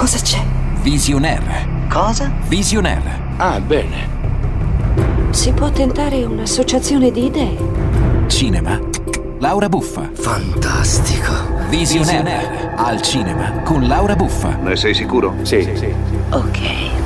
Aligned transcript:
Cosa 0.00 0.18
c'è? 0.18 0.42
Visionaire. 0.80 1.68
Cosa? 1.90 2.32
Visionaire. 2.48 3.20
Ah, 3.36 3.60
bene. 3.60 4.08
Si 5.28 5.52
può 5.52 5.70
tentare 5.70 6.24
un'associazione 6.24 7.10
di 7.10 7.26
idee. 7.26 7.58
Cinema. 8.26 8.80
Laura 9.40 9.68
Buffa. 9.68 10.08
Fantastico. 10.14 11.34
Visionaire. 11.68 12.72
Al 12.76 13.02
cinema 13.02 13.60
con 13.62 13.86
Laura 13.86 14.16
Buffa. 14.16 14.56
Ne 14.62 14.74
sei 14.74 14.94
sicuro? 14.94 15.34
Sì, 15.42 15.70
sì. 15.74 15.92
Ok. 16.30 16.99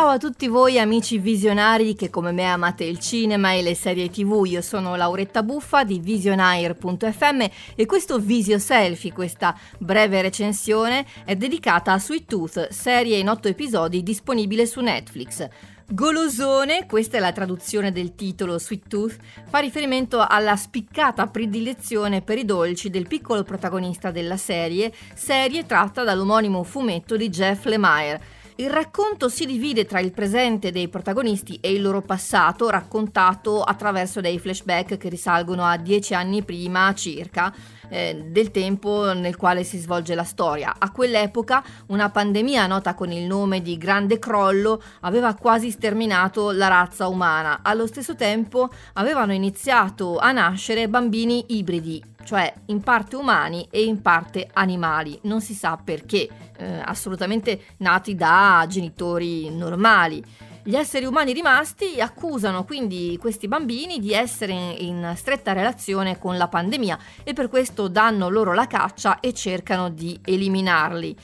Ciao 0.00 0.08
a 0.08 0.16
tutti 0.16 0.48
voi 0.48 0.78
amici 0.78 1.18
visionari 1.18 1.94
che 1.94 2.08
come 2.08 2.32
me 2.32 2.46
amate 2.46 2.84
il 2.84 2.98
cinema 2.98 3.52
e 3.52 3.60
le 3.60 3.74
serie 3.74 4.08
tv, 4.08 4.44
io 4.46 4.62
sono 4.62 4.96
Lauretta 4.96 5.42
Buffa 5.42 5.84
di 5.84 5.98
visionaire.fm 5.98 7.44
e 7.74 7.84
questo 7.84 8.18
Visio 8.18 8.58
Selfie, 8.58 9.12
questa 9.12 9.54
breve 9.76 10.22
recensione, 10.22 11.04
è 11.26 11.36
dedicata 11.36 11.92
a 11.92 11.98
Sweet 11.98 12.24
Tooth, 12.24 12.68
serie 12.68 13.18
in 13.18 13.28
otto 13.28 13.48
episodi 13.48 14.02
disponibile 14.02 14.64
su 14.64 14.80
Netflix. 14.80 15.46
Golosone, 15.86 16.86
questa 16.86 17.18
è 17.18 17.20
la 17.20 17.32
traduzione 17.32 17.92
del 17.92 18.14
titolo 18.14 18.58
Sweet 18.58 18.88
Tooth, 18.88 19.16
fa 19.50 19.58
riferimento 19.58 20.24
alla 20.26 20.56
spiccata 20.56 21.26
predilezione 21.26 22.22
per 22.22 22.38
i 22.38 22.46
dolci 22.46 22.88
del 22.88 23.06
piccolo 23.06 23.42
protagonista 23.42 24.10
della 24.10 24.38
serie, 24.38 24.94
serie 25.12 25.66
tratta 25.66 26.04
dall'omonimo 26.04 26.62
fumetto 26.62 27.18
di 27.18 27.28
Jeff 27.28 27.66
Lemire. 27.66 28.38
Il 28.60 28.68
racconto 28.68 29.30
si 29.30 29.46
divide 29.46 29.86
tra 29.86 30.00
il 30.00 30.12
presente 30.12 30.70
dei 30.70 30.88
protagonisti 30.88 31.56
e 31.62 31.72
il 31.72 31.80
loro 31.80 32.02
passato, 32.02 32.68
raccontato 32.68 33.62
attraverso 33.62 34.20
dei 34.20 34.38
flashback 34.38 34.98
che 34.98 35.08
risalgono 35.08 35.64
a 35.64 35.78
dieci 35.78 36.12
anni 36.12 36.42
prima 36.42 36.92
circa 36.92 37.54
eh, 37.88 38.26
del 38.28 38.50
tempo 38.50 39.14
nel 39.14 39.36
quale 39.36 39.64
si 39.64 39.78
svolge 39.78 40.14
la 40.14 40.24
storia. 40.24 40.74
A 40.78 40.90
quell'epoca 40.90 41.64
una 41.86 42.10
pandemia 42.10 42.66
nota 42.66 42.92
con 42.92 43.10
il 43.12 43.24
nome 43.24 43.62
di 43.62 43.78
Grande 43.78 44.18
Crollo 44.18 44.82
aveva 45.00 45.32
quasi 45.32 45.70
sterminato 45.70 46.50
la 46.50 46.68
razza 46.68 47.08
umana. 47.08 47.60
Allo 47.62 47.86
stesso 47.86 48.14
tempo 48.14 48.68
avevano 48.92 49.32
iniziato 49.32 50.18
a 50.18 50.32
nascere 50.32 50.86
bambini 50.86 51.46
ibridi, 51.48 52.04
cioè 52.24 52.52
in 52.66 52.80
parte 52.80 53.16
umani 53.16 53.66
e 53.70 53.84
in 53.84 54.00
parte 54.02 54.48
animali, 54.52 55.18
non 55.22 55.40
si 55.40 55.54
sa 55.54 55.76
perché, 55.82 56.28
eh, 56.56 56.80
assolutamente 56.84 57.62
nati 57.78 58.14
da 58.14 58.64
genitori 58.68 59.50
normali. 59.50 60.22
Gli 60.62 60.76
esseri 60.76 61.06
umani 61.06 61.32
rimasti 61.32 62.00
accusano 62.00 62.64
quindi 62.64 63.16
questi 63.18 63.48
bambini 63.48 63.98
di 63.98 64.12
essere 64.12 64.52
in 64.52 65.14
stretta 65.16 65.52
relazione 65.52 66.18
con 66.18 66.36
la 66.36 66.48
pandemia 66.48 66.98
e 67.24 67.32
per 67.32 67.48
questo 67.48 67.88
danno 67.88 68.28
loro 68.28 68.52
la 68.52 68.66
caccia 68.66 69.20
e 69.20 69.32
cercano 69.32 69.88
di 69.88 70.20
eliminarli. 70.22 71.16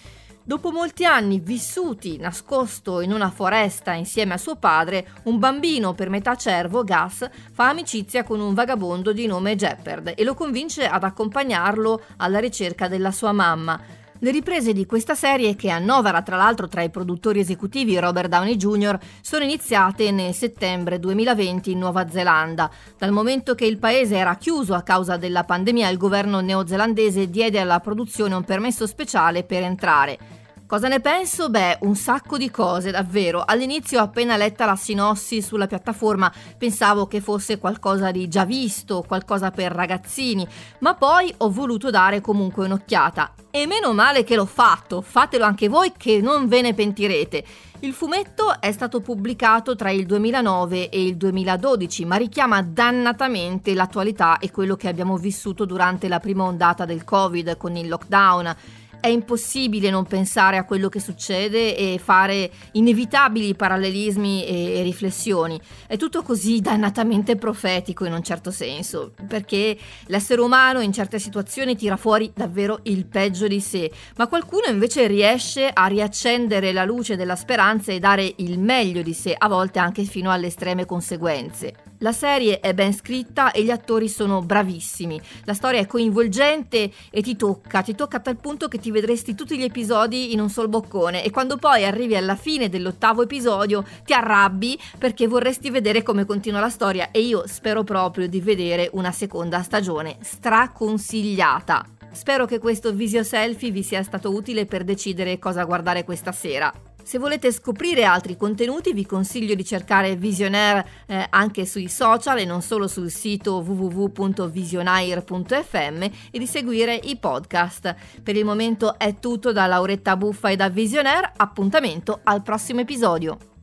Dopo 0.48 0.70
molti 0.70 1.05
anni 1.05 1.41
vissuti 1.41 2.19
nascosto 2.19 3.00
in 3.00 3.12
una 3.12 3.30
foresta 3.30 3.94
insieme 3.94 4.34
a 4.34 4.39
suo 4.39 4.55
padre, 4.55 5.08
un 5.25 5.41
bambino 5.41 5.92
per 5.92 6.08
metà 6.08 6.36
cervo, 6.36 6.84
Gus, 6.84 7.28
fa 7.50 7.69
amicizia 7.69 8.22
con 8.22 8.38
un 8.38 8.55
vagabondo 8.55 9.12
di 9.12 9.27
nome 9.27 9.56
Jeppard 9.56 10.12
e 10.14 10.22
lo 10.22 10.34
convince 10.34 10.86
ad 10.86 11.03
accompagnarlo 11.03 12.00
alla 12.19 12.38
ricerca 12.38 12.86
della 12.86 13.11
sua 13.11 13.33
mamma. 13.33 14.05
Le 14.20 14.31
riprese 14.31 14.72
di 14.72 14.86
questa 14.86 15.14
serie, 15.14 15.55
che 15.56 15.69
annovera 15.69 16.22
tra 16.22 16.36
l'altro 16.36 16.69
tra 16.69 16.83
i 16.83 16.89
produttori 16.89 17.41
esecutivi 17.41 17.98
Robert 17.98 18.31
Downey 18.31 18.56
Jr., 18.56 18.98
sono 19.20 19.45
iniziate 19.45 20.11
nel 20.11 20.33
settembre 20.33 20.98
2020 20.98 21.72
in 21.72 21.78
Nuova 21.78 22.09
Zelanda. 22.09 22.70
Dal 22.97 23.12
momento 23.12 23.55
che 23.55 23.67
il 23.67 23.77
paese 23.77 24.17
era 24.17 24.37
chiuso 24.37 24.72
a 24.72 24.83
causa 24.83 25.19
della 25.19 25.44
pandemia, 25.44 25.91
il 25.91 25.98
governo 25.98 26.41
neozelandese 26.41 27.28
diede 27.28 27.61
alla 27.61 27.81
produzione 27.81 28.34
un 28.34 28.44
permesso 28.44 28.87
speciale 28.87 29.44
per 29.44 29.62
entrare. 29.62 30.44
Cosa 30.67 30.89
ne 30.89 30.98
penso? 30.98 31.48
Beh, 31.48 31.78
un 31.83 31.95
sacco 31.95 32.36
di 32.36 32.50
cose, 32.50 32.91
davvero. 32.91 33.45
All'inizio, 33.47 34.00
appena 34.00 34.36
letta 34.36 34.64
la 34.64 34.75
sinossi 34.75 35.41
sulla 35.41 35.69
piattaforma, 35.69 36.32
pensavo 36.59 37.06
che 37.06 37.21
fosse 37.21 37.59
qualcosa 37.59 38.10
di 38.10 38.27
già 38.27 38.44
visto, 38.44 39.04
qualcosa 39.06 39.53
per 39.53 39.71
ragazzini, 39.71 40.44
ma 40.81 40.94
poi 40.94 41.32
ho 41.37 41.50
voluto 41.53 41.91
dare 41.91 42.21
comunque 42.21 42.65
un'occhiata. 42.65 43.34
E 43.53 43.65
meno 43.69 43.93
male 43.93 44.25
che 44.25 44.34
l'ho 44.34 44.44
fatto, 44.44 45.03
fatelo 45.03 45.44
anche 45.44 45.69
voi 45.69 45.93
che 45.97 46.21
non 46.21 46.49
ve 46.49 46.62
ne 46.62 46.75
pentirete. 46.75 47.44
Il 47.81 47.93
fumetto 47.93 48.60
è 48.60 48.72
stato 48.72 49.00
pubblicato 49.00 49.77
tra 49.77 49.91
il 49.91 50.04
2009 50.04 50.88
e 50.88 51.00
il 51.00 51.16
2012, 51.16 52.04
ma 52.06 52.16
richiama 52.16 52.60
dannatamente 52.60 53.72
l'attualità 53.72 54.38
e 54.38 54.50
quello 54.50 54.75
che 54.75 54.88
abbiamo 54.88 55.16
vissuto 55.16 55.65
durante 55.65 56.09
la 56.09 56.19
prima 56.19 56.43
ondata 56.43 56.84
del 56.84 57.04
Covid 57.04 57.56
con 57.56 57.77
il 57.77 57.87
lockdown 57.87 58.56
è 59.01 59.09
impossibile 59.09 59.91
non 59.91 60.05
pensare 60.05 60.57
a 60.57 60.65
quello 60.65 60.89
che 60.89 61.01
succede 61.01 61.77
e 61.77 62.01
fare 62.03 62.51
inevitabili 62.73 63.55
parallelismi 63.55 64.47
e, 64.47 64.79
e, 64.79 64.83
riflessioni. 64.83 65.61
È 65.87 65.97
tutto 65.97 66.23
così 66.23 66.61
dannatamente 66.61 67.37
profetico 67.37 68.05
in 68.05 68.12
un 68.12 68.23
certo 68.23 68.51
senso, 68.51 69.12
perché 69.27 69.77
l'essere 70.07 70.41
umano 70.41 70.81
in 70.81 70.93
certe 70.93 71.19
situazioni 71.19 71.77
tira 71.77 71.97
fuori 71.97 72.31
davvero 72.34 72.81
il 72.84 73.07
peggio 73.07 73.47
di 73.47 73.61
sé, 73.61 73.91
ma 74.17 74.27
qualcuno 74.27 74.67
invece 74.69 75.07
riesce 75.07 75.69
a 75.73 75.87
riaccendere 75.87 76.73
la 76.73 76.84
luce 76.84 77.17
della 77.17 77.37
speranza 77.37 77.93
e 77.93 77.99
dare 77.99 78.33
il 78.37 78.59
meglio 78.59 79.03
di 79.03 79.15
sé, 79.15 79.34
a 79.37 79.49
volte 79.49 79.78
anche 79.78 80.05
fino 80.05 80.31
alle 80.31 80.49
estreme 80.49 80.87
conseguenze. 80.87 81.85
La 82.01 82.12
serie 82.12 82.61
è 82.61 82.75
ben 82.75 82.93
scritta 82.93 83.53
e 83.53 83.62
gli 83.62 83.71
attori 83.71 84.09
sono 84.09 84.43
bravissimi. 84.43 85.19
La 85.45 85.55
storia 85.55 85.81
è 85.81 85.87
coinvolgente 85.87 86.91
e 87.11 87.23
ti 87.23 87.37
tocca, 87.37 87.81
ti 87.81 87.95
tocca 87.95 88.19
a 88.19 88.21
tal 88.21 88.37
punto 88.37 88.69
che 88.69 88.79
ti 88.79 88.91
vedresti 88.91 89.34
tutti 89.34 89.57
gli 89.57 89.62
episodi 89.62 90.34
in 90.34 90.41
un 90.41 90.51
sol 90.51 90.69
boccone 90.69 91.25
e 91.25 91.31
quando 91.31 91.57
poi 91.57 91.87
arrivi 91.87 92.15
alla 92.15 92.37
fine 92.37 92.69
dell'ottavo 92.69 93.23
episodio 93.23 93.83
ti 94.05 94.12
arrabbi 94.12 94.79
perché 94.99 95.27
vorresti 95.27 95.71
vedere 95.71 96.03
come 96.03 96.27
continua 96.27 96.61
la 96.61 96.69
storia 96.69 97.11
e 97.11 97.21
io 97.21 97.47
spero 97.47 97.83
proprio 97.83 98.28
di 98.28 98.41
vedere 98.43 98.91
una 98.93 99.13
seconda 99.13 99.63
stagione 99.63 100.19
straconsigliata. 100.21 101.87
Spero 102.13 102.45
che 102.45 102.59
questo 102.59 102.93
visio 102.93 103.23
selfie 103.23 103.71
vi 103.71 103.83
sia 103.83 104.03
stato 104.03 104.34
utile 104.34 104.67
per 104.67 104.84
decidere 104.84 105.39
cosa 105.39 105.65
guardare 105.65 106.05
questa 106.05 106.33
sera. 106.33 106.73
Se 107.06 107.19
volete 107.19 107.53
scoprire 107.53 108.03
altri 108.03 108.37
contenuti 108.37 108.93
vi 108.93 109.06
consiglio 109.06 109.55
di 109.55 109.65
cercare 109.65 110.17
Visionaire 110.17 110.84
eh, 111.06 111.25
anche 111.31 111.65
sui 111.65 111.89
social 111.89 112.41
e 112.41 112.44
non 112.44 112.62
solo 112.62 112.89
sul 112.89 113.12
sito 113.12 113.62
www.visionaire.fm 113.65 116.03
e 116.03 116.11
di 116.33 116.49
seguire 116.49 116.97
i 116.97 117.16
podcast. 117.16 117.95
Per 118.25 118.34
il 118.34 118.45
momento 118.45 118.99
è 118.99 119.21
tutto 119.21 119.53
da 119.53 119.66
Lauretta 119.66 120.16
Buffa 120.16 120.49
e 120.49 120.56
da 120.56 120.69
Visionaire, 120.69 121.31
appuntamento 121.37 122.19
al 122.25 122.43
prossimo 122.43 122.81
episodio. 122.81 123.56